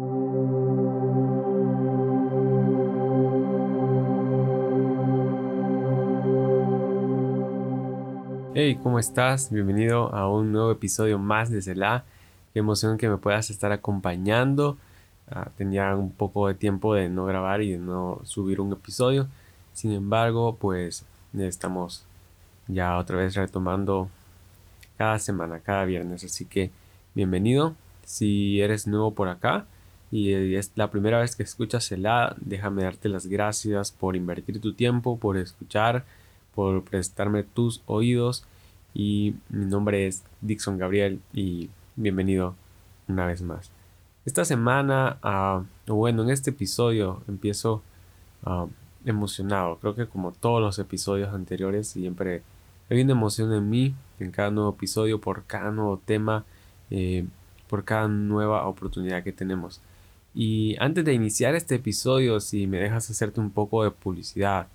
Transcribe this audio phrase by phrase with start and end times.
[0.00, 0.04] Hey,
[8.80, 9.50] ¿cómo estás?
[9.50, 12.04] Bienvenido a un nuevo episodio más de Selah.
[12.52, 14.78] Qué emoción que me puedas estar acompañando.
[15.28, 19.26] Ah, tenía un poco de tiempo de no grabar y de no subir un episodio.
[19.72, 21.06] Sin embargo, pues
[21.36, 22.04] estamos
[22.68, 24.08] ya otra vez retomando
[24.96, 26.22] cada semana, cada viernes.
[26.22, 26.70] Así que
[27.16, 27.74] bienvenido.
[28.04, 29.66] Si eres nuevo por acá
[30.10, 34.72] y es la primera vez que escuchas Selah, déjame darte las gracias por invertir tu
[34.72, 36.04] tiempo, por escuchar
[36.58, 38.44] por prestarme tus oídos
[38.92, 42.56] y mi nombre es Dixon Gabriel y bienvenido
[43.06, 43.70] una vez más.
[44.26, 47.80] Esta semana, uh, bueno, en este episodio empiezo
[48.44, 48.66] ah,
[49.04, 49.76] emocionado.
[49.76, 52.42] Creo que como todos los episodios anteriores, siempre
[52.90, 56.44] hay una emoción en mí en cada nuevo episodio, por cada nuevo tema,
[56.90, 57.24] eh,
[57.68, 59.80] por cada nueva oportunidad que tenemos.
[60.40, 64.68] Y antes de iniciar este episodio, si me dejas hacerte un poco de publicidad,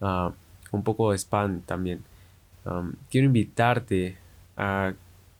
[0.00, 0.30] uh,
[0.72, 2.02] un poco de spam también.
[3.10, 4.16] Quiero invitarte
[4.56, 4.94] a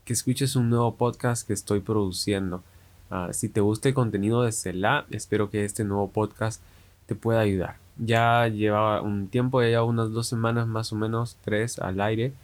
[0.04, 2.62] que escuches un nuevo podcast que estoy produciendo.
[3.10, 6.62] Uh, si te gusta el contenido de Cela, espero que este nuevo podcast
[7.06, 7.76] te pueda ayudar.
[7.96, 12.34] Ya lleva un tiempo, ya lleva unas dos semanas más o menos, tres al aire.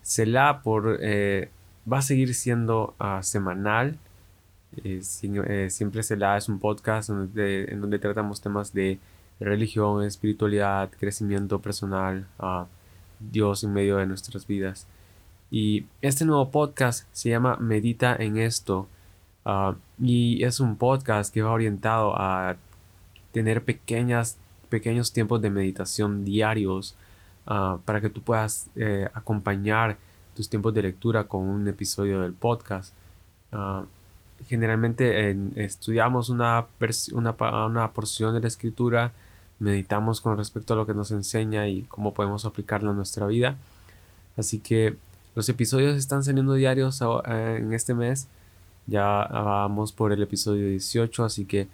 [0.00, 1.50] Cela por, eh,
[1.90, 3.98] va a seguir siendo uh, semanal.
[4.82, 8.98] Eh, eh, siempre Cela es un podcast en donde tratamos temas de
[9.40, 12.26] religión, espiritualidad, crecimiento personal,
[13.20, 14.86] Dios en medio de nuestras vidas.
[15.50, 18.88] Y este nuevo podcast se llama Medita en esto.
[19.44, 22.56] Ah, y es un podcast que va orientado a
[23.32, 24.38] tener pequeñas,
[24.68, 26.96] pequeños tiempos de meditación diarios
[27.46, 29.98] ah, para que tú puedas eh, acompañar
[30.34, 32.94] tus tiempos de lectura con un episodio del podcast.
[33.52, 33.84] Ah,
[34.48, 36.66] generalmente estudiamos una,
[37.12, 39.12] una, una porción de la escritura
[39.58, 43.56] meditamos con respecto a lo que nos enseña y cómo podemos aplicarlo a nuestra vida.
[44.36, 44.96] Así que
[45.34, 48.28] los episodios están saliendo diarios eh, en este mes.
[48.86, 51.68] Ya vamos por el episodio 18, así que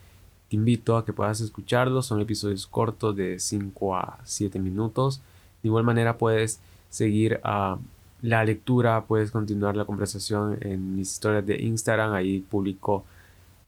[0.49, 2.07] te invito a que puedas escucharlos.
[2.07, 5.21] Son episodios cortos de 5 a 7 minutos.
[5.63, 7.79] De igual manera puedes seguir a
[8.23, 12.13] la lectura, puedes continuar la conversación en mis historias de Instagram.
[12.13, 13.05] Ahí publico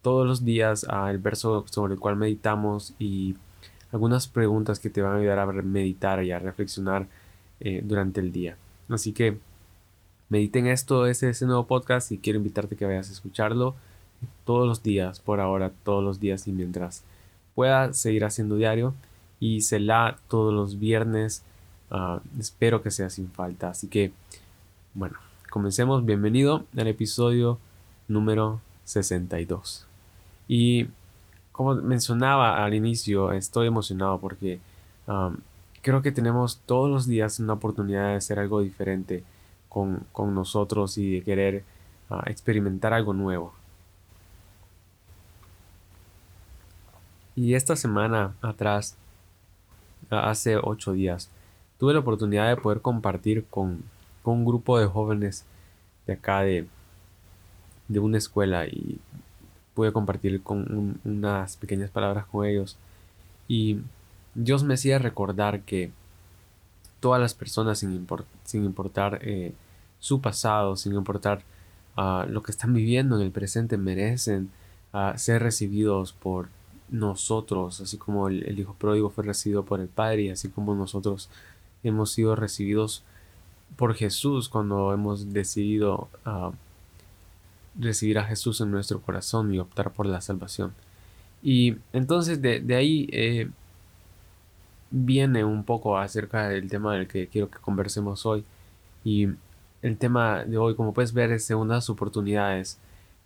[0.02, 3.36] todos los días el verso sobre el cual meditamos y
[3.92, 7.06] algunas preguntas que te van a ayudar a meditar y a reflexionar
[7.60, 8.56] eh, durante el día.
[8.88, 9.38] Así que
[10.28, 13.74] mediten esto, ese, nuevo podcast y quiero invitarte que vayas a escucharlo
[14.44, 17.04] todos los días, por ahora, todos los días y mientras
[17.54, 18.94] pueda seguir haciendo diario
[19.40, 21.42] y se la todos los viernes.
[21.90, 23.70] Ah, espero que sea sin falta.
[23.70, 24.12] Así que,
[24.94, 25.16] bueno,
[25.48, 26.04] comencemos.
[26.04, 27.58] Bienvenido al episodio
[28.08, 29.86] número 62.
[30.48, 30.88] Y
[31.50, 34.60] como mencionaba al inicio, estoy emocionado porque
[35.06, 35.36] um,
[35.80, 39.24] creo que tenemos todos los días una oportunidad de hacer algo diferente
[39.70, 41.64] con, nosotros y de querer
[42.10, 43.54] uh, experimentar algo nuevo.
[47.34, 48.98] Y esta semana atrás,
[50.10, 51.30] hace ocho días,
[51.78, 53.82] tuve la oportunidad de poder compartir con,
[54.30, 55.44] un grupo de jóvenes
[56.06, 56.66] de acá de,
[57.88, 58.98] de una escuela y
[59.74, 62.76] pude compartir con unas pequeñas palabras con ellos.
[63.48, 63.78] Y
[64.34, 65.90] Dios me hacía recordar que
[67.00, 68.06] todas las personas, sin,
[68.44, 69.52] sin importar eh,
[69.98, 71.42] su pasado, sin importar
[71.96, 74.50] ah, lo que están viviendo en el presente, merecen
[74.92, 76.48] ah, ser recibidos por
[76.92, 81.30] nosotros, así como el, Hijo Pródigo fue recibido por el Padre y así como nosotros
[81.82, 83.02] hemos sido recibidos
[83.76, 86.52] por Jesús cuando hemos decidido uh,
[87.78, 90.72] recibir a Jesús en nuestro corazón y optar por la salvación.
[91.42, 93.50] Y entonces de, ahí eh,
[94.90, 98.44] viene un poco acerca del tema del que quiero que conversemos hoy.
[99.04, 99.28] Y
[99.82, 102.78] el tema de hoy, como puedes ver, es segundas oportunidades.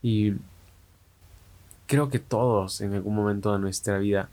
[0.02, 0.34] Y
[1.86, 4.30] creo que todos en algún momento de nuestra vida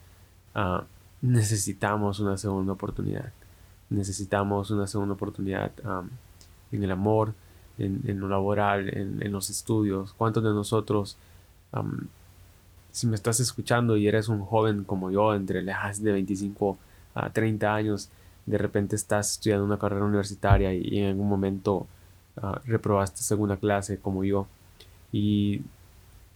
[0.56, 0.86] ah,
[1.22, 3.32] necesitamos una segunda oportunidad.
[3.94, 6.04] Necesitamos una segunda oportunidad ah,
[6.72, 7.34] en el amor,
[7.78, 10.14] en, lo laboral, en, los estudios.
[10.14, 11.18] ¿Cuántos de nosotros,
[12.92, 16.78] si me estás escuchando y eres un joven como yo, entre las de 25
[17.16, 18.10] a 30 años,
[18.46, 21.88] de repente estás estudiando una carrera universitaria y, en algún momento
[22.38, 24.48] uh, reprobaste segunda clase como yo
[25.12, 25.62] y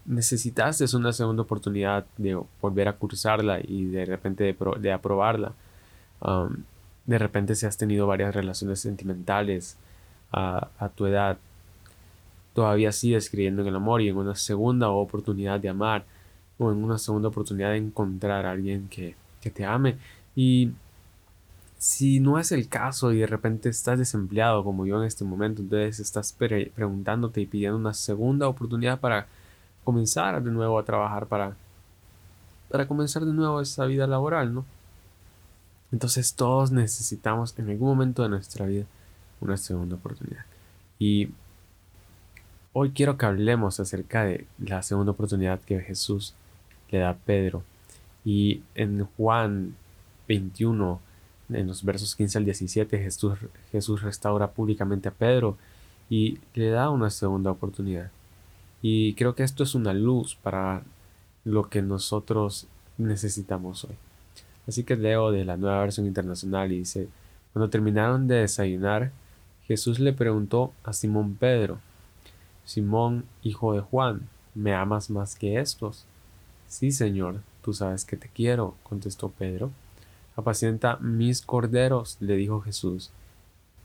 [0.06, 5.52] necesitaste una segunda oportunidad de volver a cursarla y de repente de, aprobarla.
[7.08, 9.78] De repente si has tenido varias relaciones sentimentales,
[10.32, 11.38] a, tu edad,
[12.54, 16.06] todavía sigues creyendo en el amor y en una segunda oportunidad de amar
[16.58, 19.98] o en una segunda oportunidad de encontrar a alguien que, que te ame.
[20.36, 20.72] Y
[21.78, 25.62] si no es el caso y de repente estás desempleado como yo en este momento,
[25.62, 29.28] entonces estás preguntándote y pidiendo una segunda oportunidad para
[29.84, 31.56] comenzar de nuevo a trabajar, para,
[32.70, 34.66] para comenzar de nuevo esa vida laboral, ¿no?
[35.92, 38.86] Entonces todos necesitamos en algún momento de nuestra vida
[39.40, 40.46] una segunda oportunidad.
[41.00, 41.30] Y
[42.74, 46.34] hoy quiero que hablemos acerca de la segunda oportunidad que Jesús
[46.90, 47.64] le da a Pedro.
[48.26, 49.76] Y en Juan
[50.28, 51.00] 21,
[51.50, 53.38] en los versos 15 al 17, Jesús,
[53.72, 55.58] Jesús restaura públicamente a Pedro
[56.10, 58.12] y le da una segunda oportunidad.
[58.82, 60.84] Y creo que esto es una luz para
[61.46, 62.68] lo que nosotros
[62.98, 63.96] necesitamos hoy.
[64.68, 67.08] Así que leo de la nueva versión internacional y dice,
[67.54, 69.12] cuando terminaron de desayunar,
[69.66, 71.80] Jesús le preguntó a Simón Pedro,
[72.68, 76.06] Simón, hijo de Juan, ¿me amas más que estos?
[76.68, 79.72] Sí, Señor, tú sabes que te quiero, contestó Pedro.
[80.36, 83.10] Apacienta mis corderos, le dijo Jesús,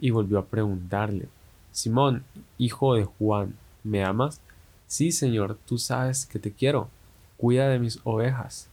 [0.00, 1.28] y volvió a preguntarle,
[1.70, 2.24] Simón,
[2.58, 4.40] hijo de Juan, ¿me amas?
[4.88, 6.88] Sí, Señor, tú sabes que te quiero,
[7.36, 8.68] cuida de mis ovejas.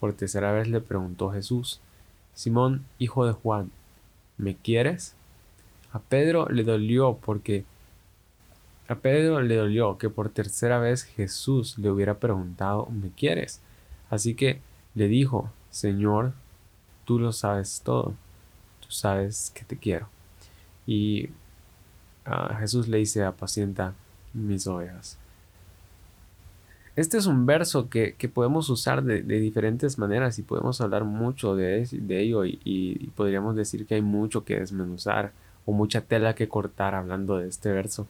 [0.00, 1.80] Por tercera vez le preguntó Jesús,
[2.34, 3.70] Simón, hijo de Juan,
[4.36, 5.14] ¿me quieres?
[5.92, 7.64] A Pedro le dolió porque
[8.88, 13.60] a Pedro le dolió que por tercera vez Jesús le hubiera preguntado, ¿me quieres?
[14.08, 14.60] Así que
[14.94, 16.32] le dijo, Señor,
[17.04, 18.14] tú lo sabes todo,
[18.80, 20.08] tú sabes que te quiero.
[20.86, 21.28] Y
[22.24, 23.92] a Jesús le dice, apacienta
[24.32, 25.18] mis ovejas.
[26.98, 31.86] Este es un verso que, podemos usar de, diferentes maneras y podemos hablar mucho de,
[31.92, 35.30] de ello y, podríamos decir que hay mucho que desmenuzar
[35.64, 38.08] o mucha tela que cortar hablando de este verso.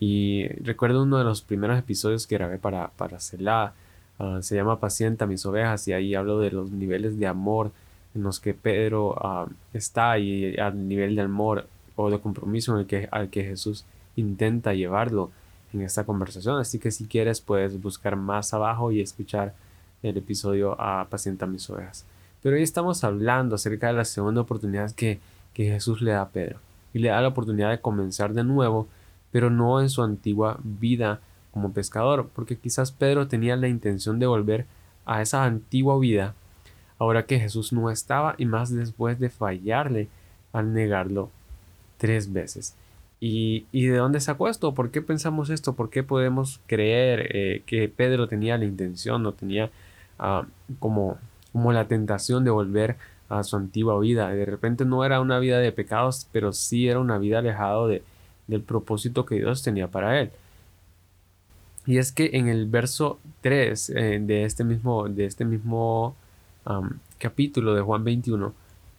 [0.00, 3.74] Y recuerdo uno de los primeros episodios que grabé para, para Selah,
[4.18, 7.72] ah, se llama Pacienta mis ovejas y ahí hablo de los niveles de amor
[8.14, 12.80] en los que Pedro ah, está y al nivel de amor o de compromiso en
[12.80, 13.84] el que, al que Jesús
[14.16, 15.30] intenta llevarlo
[15.74, 16.58] en esta conversación.
[16.58, 19.54] Así que si quieres puedes buscar más abajo y escuchar
[20.02, 22.04] el episodio a Pacienta mis ovejas.
[22.42, 25.18] Pero hoy estamos hablando acerca de la segunda oportunidad que,
[25.54, 26.58] que Jesús le da a Pedro.
[26.92, 28.86] Y le da la oportunidad de comenzar de nuevo,
[29.32, 34.26] pero no en su antigua vida como pescador, porque quizás Pedro tenía la intención de
[34.26, 34.66] volver
[35.06, 36.34] a esa antigua vida
[36.98, 40.08] ahora que Jesús no estaba y más después de fallarle
[40.52, 41.30] al negarlo
[41.98, 42.74] tres veces.
[43.26, 44.74] ¿Y, de dónde sacó esto?
[44.74, 45.72] ¿Por qué pensamos esto?
[45.72, 49.70] ¿Por qué podemos creer eh, que Pedro tenía la intención, no tenía
[50.18, 50.44] ah,
[50.78, 51.16] como,
[51.50, 52.96] como la tentación de volver
[53.30, 54.28] a su antigua vida?
[54.28, 58.02] De repente no era una vida de pecados, pero sí era una vida alejada de,
[58.46, 60.30] del propósito que Dios tenía para él.
[61.86, 66.14] Y es que en el verso 3 eh, de este mismo, de este mismo
[67.18, 68.52] capítulo de Juan 21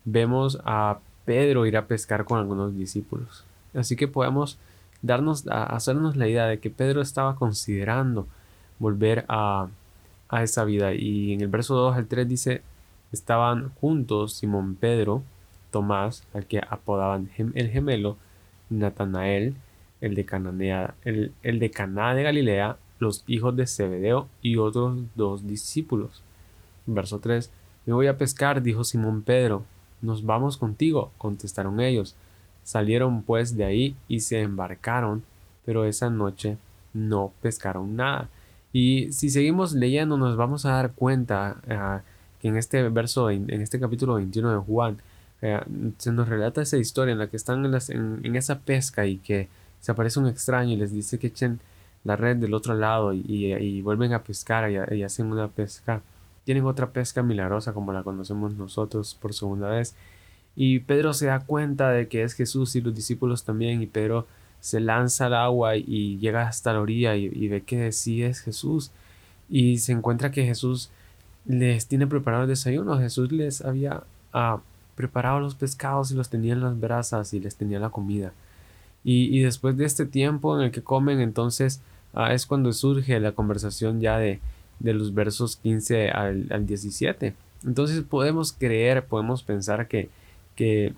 [0.04, 3.46] vemos a Pedro ir a pescar con algunos discípulos.
[3.76, 4.58] Así que podemos
[5.02, 8.28] darnos, a hacernos la idea de que Pedro estaba considerando
[8.80, 9.68] volver a,
[10.30, 10.94] a esa vida.
[10.94, 12.62] Y en el verso 2 al 3 dice,
[13.12, 15.24] estaban juntos Simón Pedro,
[15.72, 18.18] Tomás, al que apodaban el gemelo,
[18.70, 19.56] Natanael,
[20.02, 25.48] el de, Cananea, el, de Caná de Galilea, los hijos de Zebedeo y otros dos
[25.48, 26.22] discípulos.
[26.86, 27.52] Verso 3.
[27.86, 29.64] Me voy a pescar, dijo Simón Pedro.
[30.02, 32.16] Nos vamos contigo, contestaron ellos.
[32.66, 35.24] Salieron pues de ahí y se embarcaron,
[35.66, 36.58] pero esa noche
[36.94, 38.28] no pescaron nada.
[38.74, 42.02] Y si seguimos leyendo nos vamos a dar cuenta ah,
[42.42, 44.98] que en este verso, en, este capítulo 21 de Juan,
[45.42, 45.62] eh,
[45.98, 49.48] se nos relata esa historia en la que están en, esa pesca y que
[49.80, 51.62] se aparece un extraño y les dice que echen
[52.04, 56.02] la red del otro lado y, vuelven a pescar y hacen una pesca
[56.46, 59.96] tienen otra pesca milagrosa como la conocemos nosotros por segunda vez.
[60.56, 63.82] Y Pedro se da cuenta de que es Jesús y los discípulos también.
[63.82, 64.28] Y Pedro
[64.62, 68.92] se lanza al agua y llega hasta la orilla y, ve que sí es Jesús.
[69.50, 70.90] Y se encuentra que Jesús
[71.46, 72.98] les tiene preparado el desayuno.
[73.00, 74.60] Jesús les había ah,
[74.96, 78.34] preparado los pescados y los tenía en las brasas y les tenía la comida.
[79.08, 81.80] Y, después de este tiempo en el que comen, entonces
[82.16, 84.40] ah, es cuando surge la conversación ya de,
[84.80, 87.36] de los versos 15 al, 17.
[87.66, 89.88] Entonces podemos creer, podemos pensar
[90.56, 90.94] que,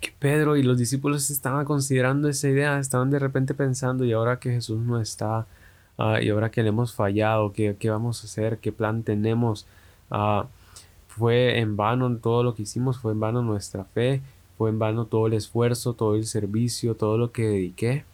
[0.00, 4.38] que, Pedro y los discípulos estaban considerando esa idea, estaban de repente pensando y ahora
[4.38, 5.46] que Jesús no está,
[5.98, 8.58] ah, y ahora que le hemos fallado, ¿qué, vamos a hacer?
[8.58, 9.66] ¿Qué plan tenemos?
[10.10, 10.46] Ah,
[11.08, 14.22] fue en vano todo lo que hicimos, fue en vano nuestra fe,
[14.58, 18.04] fue en vano todo el esfuerzo, todo el servicio, todo lo que dediqué.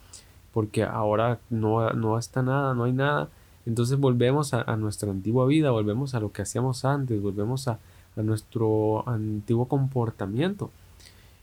[0.53, 3.29] porque ahora no, no está nada, no hay nada.
[3.69, 7.79] Entonces volvemos a, nuestra antigua vida, volvemos a lo que hacíamos antes, volvemos a,
[8.19, 10.71] a nuestro antiguo comportamiento.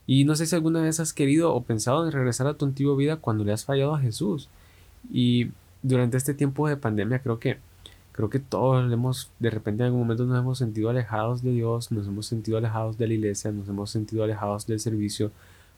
[0.08, 2.96] Y no sé si alguna vez has querido o pensado en regresar a tu antigua
[2.96, 4.50] vida cuando le has fallado a Jesús.
[5.12, 5.51] Y
[5.82, 7.58] durante este tiempo de pandemia creo que
[8.12, 11.91] creo que todos hemos de repente en algún momento nos hemos sentido alejados de Dios,
[11.91, 15.32] nos hemos sentido alejados de la iglesia, nos hemos sentido alejados del servicio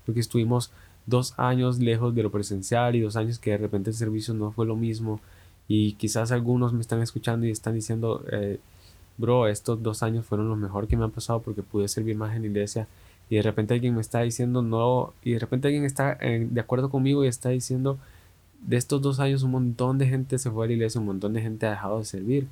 [0.06, 0.72] porque estuvimos
[1.08, 4.52] dos años lejos de lo presencial y dos años que de repente el servicio no
[4.52, 5.20] fue lo mismo
[5.68, 8.60] y quizás algunos me están escuchando y están diciendo eh,
[9.18, 12.36] bro estos dos años fueron lo mejor que me han pasado porque pude servir más
[12.36, 12.88] en la iglesia
[13.30, 16.62] y de repente alguien me está diciendo no, y de repente alguien está eh, de
[16.62, 17.98] acuerdo conmigo y está diciendo,
[18.62, 21.34] de estos dos años un montón de gente se fue a la iglesia, un montón
[21.34, 22.48] de gente ha dejado de servir.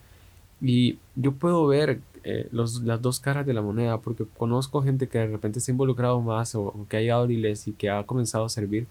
[0.62, 5.08] Y yo puedo ver eh, los, las dos caras de la moneda, porque conozco gente
[5.08, 7.74] que de repente se ha involucrado más o, que ha llegado a la iglesia y
[7.74, 8.88] que ha comenzado a servir.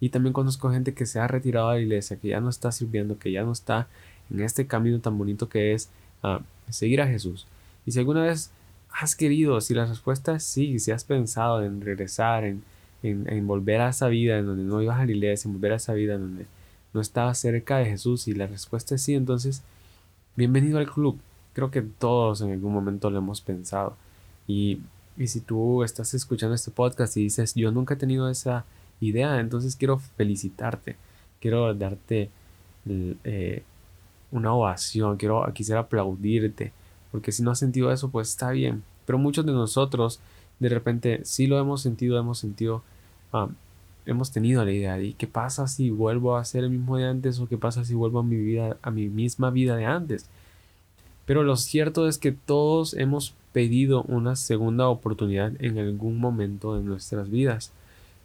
[0.00, 2.72] Y también conozco gente que se ha retirado de la iglesia, que ya no está
[2.72, 3.88] sirviendo, que ya no está
[4.30, 5.90] en este camino tan bonito que es
[6.22, 6.40] ah,
[6.72, 7.46] seguir a Jesús.
[7.86, 8.50] Y si alguna vez
[8.90, 9.60] has querido?
[9.60, 12.62] Si la respuesta es sí, si has pensado en regresar, en,
[13.02, 15.76] en, volver a esa vida en donde no ibas a la iglesia, en volver a
[15.76, 16.46] esa vida en donde
[16.92, 19.62] no estabas cerca de Jesús y la respuesta es sí, entonces
[20.36, 21.18] bienvenido al club.
[21.52, 23.96] Creo que todos en algún momento lo hemos pensado.
[24.46, 24.80] Y,
[25.16, 28.64] y si tú estás escuchando este podcast y dices, yo nunca he tenido esa
[29.00, 30.96] idea, entonces quiero felicitarte,
[31.40, 32.30] quiero darte
[32.86, 33.62] eh,
[34.30, 36.72] una ovación, quiero, quisiera aplaudirte
[37.10, 38.82] porque si no has sentido eso, pues está bien.
[39.06, 40.20] Pero muchos de nosotros,
[40.58, 42.82] de repente, sí lo hemos sentido, hemos sentido,
[44.06, 47.38] hemos tenido la idea de qué pasa si vuelvo a ser el mismo de antes
[47.40, 50.26] o qué pasa si vuelvo a mi vida, a mi misma vida de antes.
[51.24, 56.82] Pero lo cierto es que todos hemos pedido una segunda oportunidad en algún momento de
[56.82, 57.72] nuestras vidas.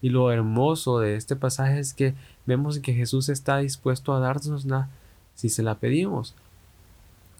[0.01, 2.13] Y lo hermoso de este pasaje es que
[2.45, 4.89] vemos que Jesús está dispuesto a darnosla
[5.35, 6.35] si se la pedimos.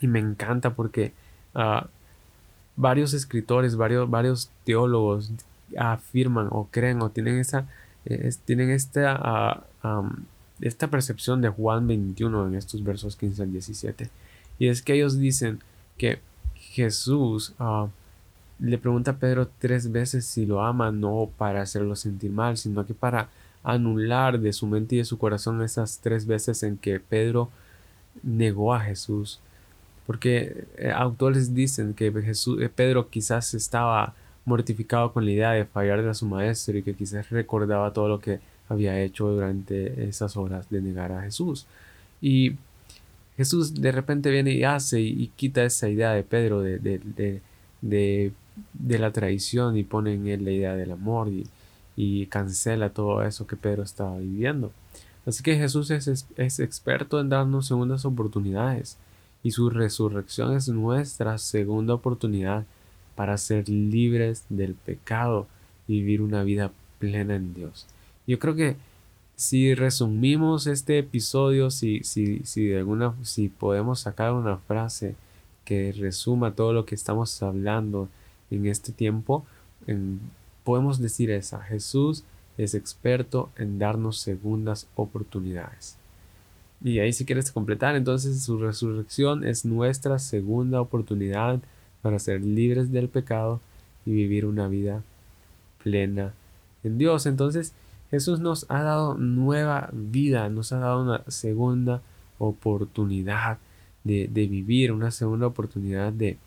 [0.02, 1.14] Y me encanta porque
[2.76, 5.32] varios escritores, varios, varios teólogos
[5.78, 7.68] afirman o creen o tienen esa
[8.46, 9.64] tienen esta,
[10.60, 14.10] esta percepción de Juan 21 en estos versos 15 al 17.
[14.60, 15.60] Y es que ellos dicen
[15.98, 16.20] que
[16.56, 17.88] Jesús ah,
[18.60, 22.86] le pregunta a Pedro tres veces si lo ama, no para hacerlo sentir mal, sino
[22.86, 23.30] que para
[23.64, 27.50] anular de su mente y de su corazón esas tres veces en que Pedro
[28.22, 29.40] negó a Jesús
[30.06, 34.14] porque eh, autores dicen que Jesús, eh, Pedro quizás estaba
[34.46, 38.20] mortificado con la idea de fallarle a su maestro y que quizás recordaba todo lo
[38.20, 41.66] que había hecho durante esas horas de negar a Jesús.
[42.22, 42.56] Y
[43.38, 47.00] Jesús de repente viene y hace y, quita esa idea de Pedro de, de,
[47.82, 48.32] de,
[48.74, 51.48] de, la traición y pone en él la idea del amor y,
[51.96, 54.72] y cancela todo eso que Pedro estaba viviendo.
[55.26, 58.98] Así que Jesús es, es experto en darnos segundas oportunidades
[59.44, 62.66] y su resurrección es nuestra segunda oportunidad
[63.16, 65.48] para ser libres del pecado
[65.88, 67.86] y vivir una vida plena en Dios.
[68.26, 68.78] Yo creo que
[69.36, 75.16] si resumimos este episodio, si, si, si, de alguna, si podemos sacar una frase
[75.66, 78.10] que resuma todo lo que estamos hablando
[78.52, 79.46] en este tiempo,
[80.64, 81.60] podemos decir esa.
[81.62, 82.24] Jesús
[82.58, 85.98] es experto en darnos segundas oportunidades.
[86.84, 91.60] Y ahí si quieres completar, entonces su resurrección es nuestra segunda oportunidad
[92.02, 93.62] para ser libres del pecado
[94.06, 95.02] y vivir una vida
[95.82, 96.34] plena
[96.84, 97.26] en Dios.
[97.26, 97.74] Entonces
[98.12, 102.02] Jesús nos ha dado nueva vida, nos ha dado una segunda
[102.38, 103.58] oportunidad
[104.04, 106.38] de, vivir, una segunda oportunidad de,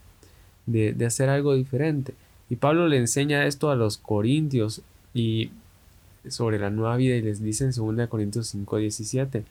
[0.67, 2.15] de, de hacer algo diferente.
[2.51, 4.83] Y Pablo le enseña esto a los corintios
[5.15, 5.51] y
[6.31, 9.45] sobre la nueva vida y les dice en 2 Corintios 5, 17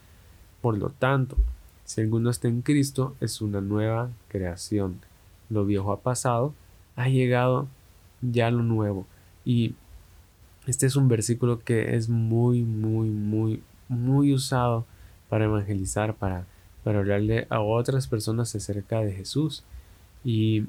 [0.66, 1.38] por lo tanto,
[1.84, 5.00] si alguno está en Cristo, es una nueva creación.
[5.52, 6.56] Lo viejo ha pasado,
[6.96, 7.68] ha llegado
[8.24, 9.06] ya lo nuevo.
[9.46, 9.76] Y
[10.66, 14.88] este es un versículo que es muy, muy, muy, muy usado
[15.30, 16.48] para evangelizar, para,
[16.84, 19.64] para hablarle a otras personas acerca de Jesús.
[20.24, 20.64] Y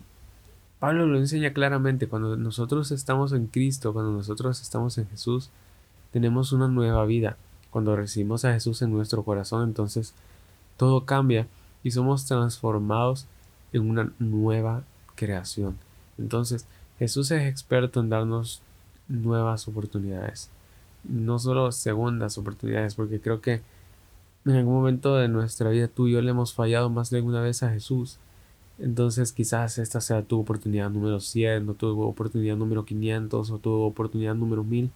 [0.79, 5.49] Pablo lo enseña claramente, cuando nosotros estamos en Cristo, cuando nosotros estamos en Jesús,
[6.17, 7.37] tenemos una nueva vida.
[7.69, 10.15] Cuando recibimos a Jesús en nuestro corazón, entonces
[10.79, 11.47] todo cambia
[11.85, 13.27] y somos transformados
[13.75, 14.83] en una nueva
[15.15, 15.77] creación.
[16.17, 16.67] Entonces,
[16.99, 18.63] Jesús es experto en darnos
[19.09, 20.49] nuevas oportunidades,
[21.05, 23.61] no solo segundas oportunidades, porque creo que
[24.47, 27.43] en algún momento de nuestra vida tú y yo le hemos fallado más de alguna
[27.43, 28.17] vez a Jesús.
[28.79, 33.71] Entonces quizás esta sea tu oportunidad número 100, o tu oportunidad número 500, o tu
[33.71, 34.91] oportunidad número 1000.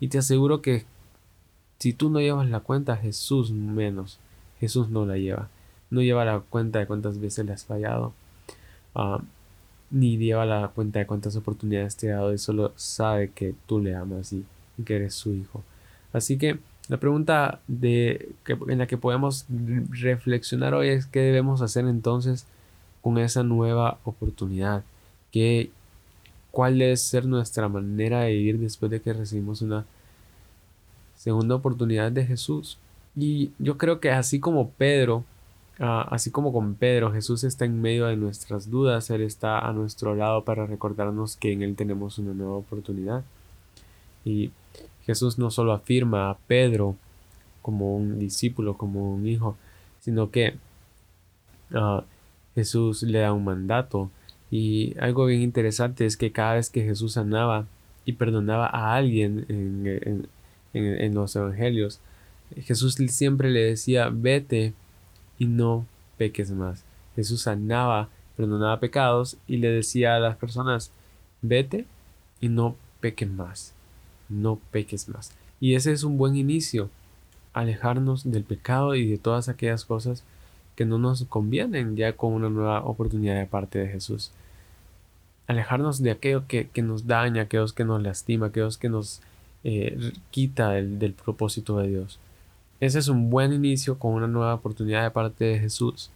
[0.00, 0.84] Y te aseguro que
[1.78, 4.18] Si tú no llevas la cuenta, Jesús menos.
[4.60, 5.48] Jesús no la lleva.
[5.90, 8.12] No lleva la cuenta de cuántas veces le has fallado.
[8.94, 9.20] Ah,
[9.90, 12.32] ni lleva la cuenta de cuántas oportunidades te ha dado.
[12.32, 14.44] Y solo sabe que tú le amas y
[14.84, 15.62] que eres su hijo.
[16.12, 16.58] Así que
[16.88, 18.32] la pregunta de,
[18.68, 19.46] en la que podemos
[19.90, 22.46] reflexionar hoy es qué debemos hacer entonces
[23.00, 24.84] con esa nueva oportunidad.
[25.32, 25.70] ¿Qué,
[26.54, 29.86] ¿Cuál debe ser nuestra manera de vivir después de que recibimos una
[31.16, 32.78] segunda oportunidad de Jesús?
[33.16, 35.24] Y yo creo que así como Pedro,
[35.80, 39.72] ah, así como con Pedro, Jesús está en medio de nuestras dudas, Él está a
[39.72, 43.24] nuestro lado para recordarnos que en Él tenemos una nueva oportunidad.
[44.24, 44.52] Y
[45.06, 46.94] Jesús no solo afirma a Pedro
[47.62, 49.56] como un discípulo, como un hijo,
[49.98, 50.54] sino que
[51.74, 52.04] ah,
[52.54, 54.08] Jesús le da un mandato.
[54.54, 57.66] Y algo bien interesante es que cada vez que Jesús sanaba
[58.04, 60.28] y perdonaba a alguien en,
[60.72, 61.98] en los evangelios,
[62.62, 64.72] Jesús siempre le decía, vete
[65.38, 65.86] y no
[66.18, 66.84] peques más.
[67.16, 70.92] Jesús sanaba, perdonaba pecados y le decía a las personas,
[71.42, 71.86] vete
[72.40, 73.74] y no pequen más
[74.28, 75.32] no peques más.
[75.60, 76.90] Y ese es un buen inicio,
[77.52, 80.24] alejarnos del pecado y de todas aquellas cosas
[80.74, 84.32] que no nos convienen ya con una nueva oportunidad de parte de Jesús.
[85.46, 89.20] Alejarnos de aquello que, nos daña, aquellos que nos lastima, aquellos que nos
[89.62, 92.18] eh, quita del, propósito de Dios.
[92.80, 96.10] Ese es un buen inicio con una nueva oportunidad de parte de Jesús.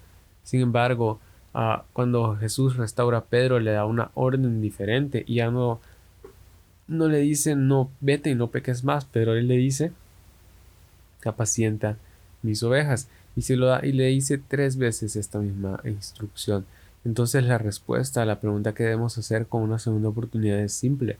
[0.44, 1.20] Sin embargo,
[1.54, 5.80] ah, cuando Jesús restaura a Pedro, le da una orden diferente y ya no
[6.88, 9.92] no le dice no vete y no peques más, pero él le dice
[11.24, 11.98] apacienta
[12.42, 16.64] mis ovejas y se lo da y le dice tres veces esta misma instrucción.
[17.04, 21.18] Entonces la respuesta a la pregunta que debemos hacer con una segunda oportunidad es simple.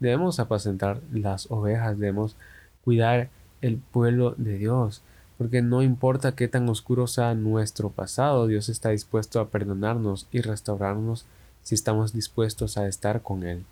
[0.00, 2.36] Debemos apacentar las ovejas, debemos
[2.84, 3.28] cuidar
[3.60, 5.02] el pueblo de Dios,
[5.36, 10.40] porque no importa qué tan oscuro sea nuestro pasado, Dios está dispuesto a perdonarnos y
[10.40, 11.26] restaurarnos
[11.62, 13.64] si estamos dispuestos a estar con Él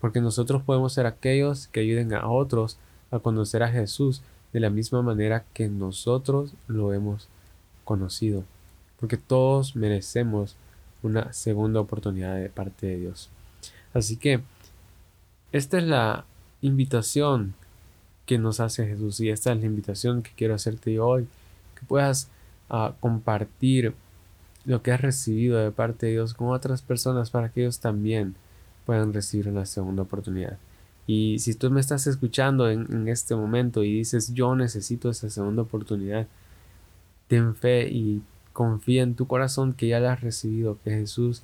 [0.00, 2.78] porque nosotros podemos ser aquellos que ayuden a otros
[3.10, 7.28] a conocer a Jesús de la misma manera que nosotros lo hemos
[7.84, 8.44] conocido,
[9.00, 10.56] porque todos merecemos
[11.02, 13.30] una segunda oportunidad de parte de Dios.
[13.94, 14.40] Así que
[15.52, 16.24] esta es la
[16.60, 17.54] invitación
[18.26, 21.26] que nos hace Jesús y esta es la invitación que quiero hacerte hoy,
[21.74, 22.28] que puedas
[22.68, 23.94] ah, compartir
[24.64, 28.36] lo que has recibido de parte de Dios con otras personas para que ellos también
[28.86, 30.58] puedan recibir una segunda oportunidad.
[31.06, 35.62] Y si tú me estás escuchando en, este momento y dices yo necesito esa segunda
[35.62, 36.28] oportunidad,
[37.26, 38.22] ten fe y
[38.60, 41.40] confía en tu corazón que ya la has recibido, que Jesús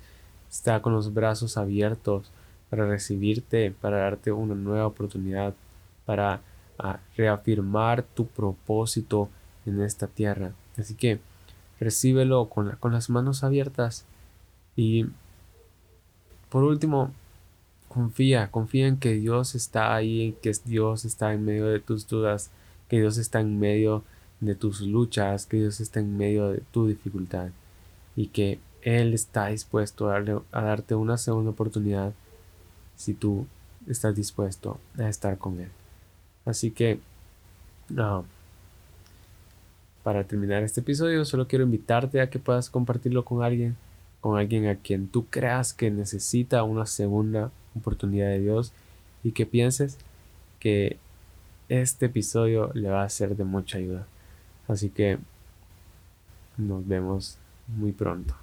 [0.51, 2.29] está con los brazos abiertos
[2.69, 5.55] para recibirte, para darte una nueva oportunidad,
[6.05, 6.41] para
[6.77, 9.29] ah, reafirmar tu propósito
[9.65, 10.51] en esta tierra.
[10.77, 11.19] Así que
[11.79, 14.05] recíbelo con, las manos abiertas
[14.75, 15.07] y
[16.49, 17.11] por último,
[17.87, 22.51] confía, confía en que Dios está ahí, que Dios está en medio de tus dudas,
[22.87, 24.16] que Dios está en medio de
[24.59, 27.49] tus luchas, que Dios está en medio de tu dificultad
[28.15, 30.21] y que Él está dispuesto a,
[30.51, 32.13] darte una segunda oportunidad
[32.95, 33.47] si tú
[33.87, 35.69] estás dispuesto a estar con Él.
[36.45, 36.99] Así que,
[40.03, 43.75] para terminar este episodio, solo quiero invitarte a que puedas compartirlo con alguien,
[44.21, 48.71] con alguien a quien tú creas que necesita una segunda oportunidad de Dios
[49.23, 49.97] y que pienses
[50.59, 50.97] que
[51.69, 54.07] este episodio le va a ser de mucha ayuda.
[54.67, 55.17] Así que
[56.57, 58.35] nos vemos muy pronto.